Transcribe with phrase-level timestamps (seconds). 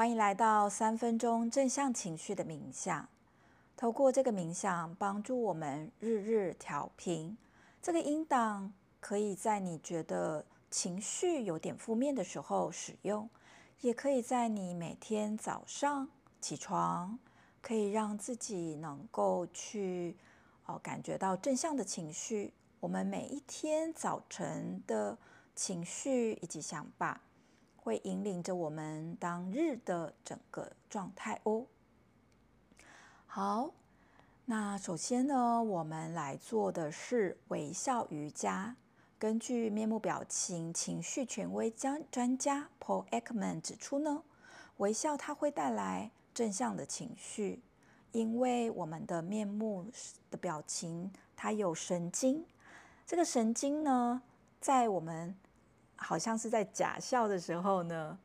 [0.00, 3.06] 欢迎来到三分钟正向情绪的冥想。
[3.76, 7.36] 透过这个冥想，帮助我们日日调频。
[7.82, 13.28] 这个音档可以在你觉得情绪有点负面的时候使用，
[13.82, 16.08] 也可以在你每天早上
[16.40, 17.18] 起床，
[17.60, 20.16] 可以让自己能够去
[20.64, 22.54] 哦感觉到正向的情绪。
[22.80, 25.18] 我们每一天早晨的
[25.54, 27.20] 情绪以及想法，
[27.82, 31.66] 会引领着我们当日的整个状态哦。
[33.26, 33.72] 好，
[34.44, 38.76] 那首先呢，我们来做的是微笑瑜伽。
[39.18, 44.22] 根据面部表情情绪权威专专家 Paul Ekman 指出呢，
[44.78, 47.60] 微笑它会带来正向的情绪，
[48.12, 49.86] 因为我们的面目
[50.30, 52.46] 的表情它有神经，
[53.06, 54.22] 这个神经呢，
[54.58, 55.36] 在我们
[56.02, 58.18] 好像是在假笑的时候呢，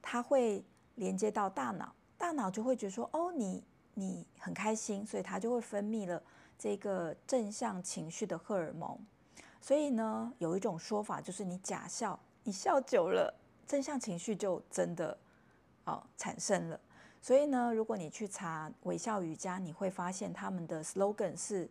[0.00, 6.20] 它会连接到大脑，大脑就会觉得说，哦，你你很开心，所以它就会分泌了
[6.58, 8.98] 这个正向情绪的荷尔蒙。
[9.60, 13.32] 所以呢，有一种说法就是，你假笑，你笑久了，
[13.66, 15.16] 正向情绪就真的
[15.84, 16.80] 哦产生了。
[17.20, 21.68] 所以呢，如果你去查微笑瑜伽，你会发现他们的 slogan 是：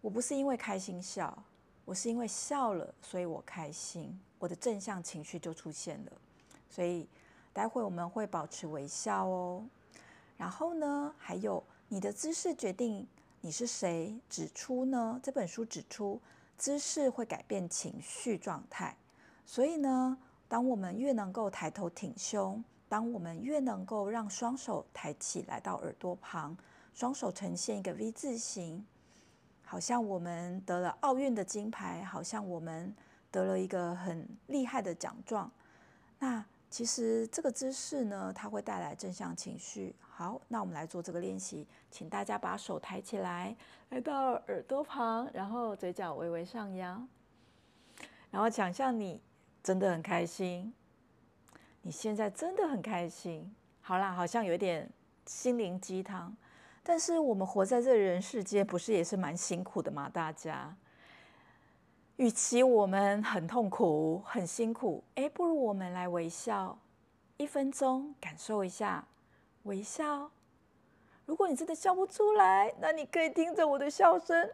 [0.00, 1.42] 我不是因为开心笑，
[1.86, 4.20] 我是因为笑了，所以我开心。
[4.38, 6.12] 我的正向情绪就出现了，
[6.68, 7.08] 所以
[7.52, 9.64] 待会我们会保持微笑哦。
[10.36, 13.06] 然后呢，还有你的姿势决定
[13.40, 14.14] 你是谁。
[14.28, 16.20] 指出呢，这本书指出，
[16.58, 18.94] 姿势会改变情绪状态。
[19.46, 26.56] 所以呢，当我们越能够抬头挺胸，当我们越能够让双手抬起来到耳朵旁，
[26.92, 28.84] 双手呈现一个 V 字形，
[29.66, 32.96] 好像我们得了奥运的金牌，好像我们。
[33.28, 35.50] 得了一个很厉害的奖状，
[36.18, 39.94] 那其实这个姿势呢，它会带来正向情绪。
[40.00, 43.54] 好，那我们来做这个练习，请大家把手抬起来，
[43.90, 47.06] 来到耳朵旁，然后嘴角微微上扬，
[48.30, 49.20] 然后想象你
[49.62, 50.72] 真的很开心，
[51.82, 53.54] 你现在真的很开心。
[53.82, 54.88] 好啦，好像有点
[55.26, 56.34] 心灵鸡汤，
[56.88, 60.08] 但是我们活在这人世间，不是也是蛮辛苦的吗？
[60.08, 60.72] 大家。
[62.14, 66.78] 与其我们很痛苦、很辛苦，哎，不如我们来微笑，
[67.38, 69.04] 一分钟感受一下
[69.64, 70.30] 微笑。
[71.26, 74.48] 如果你真的笑不出来，那你可以听着我的笑声，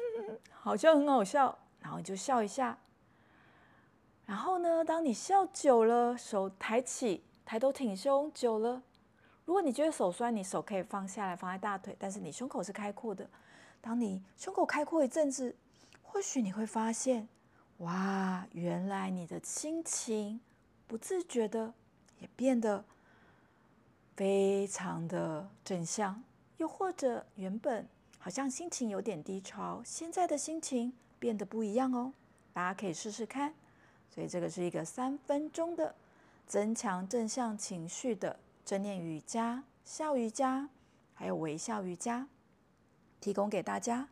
[0.52, 2.78] 好像很好笑，然后你就笑一下。
[4.26, 8.82] 然后呢，当你笑久了，手抬起，抬头挺胸久了，
[9.48, 13.26] 如果你觉得手酸，你手可以放下来，放在大腿，但是你胸口是开阔的。
[13.80, 15.56] 当你胸口开阔一阵子。
[16.10, 17.28] 或许你会发现，
[17.78, 20.40] 哇，原来你的心情
[20.86, 21.72] 不自觉的
[22.18, 22.82] 也变得
[24.16, 26.22] 非常的正向，
[26.56, 27.86] 又或者原本
[28.18, 32.12] 好像心情有点低潮，现在的心情变得不一样哦。
[32.52, 33.54] 大家可以试试看。
[34.10, 35.94] 所以这个是一个三分钟的
[36.46, 38.38] 增强正向情绪的
[38.68, 40.68] 正念瑜伽、笑瑜伽，
[41.14, 42.28] 还有微笑瑜伽，
[43.18, 44.10] 提供给大家。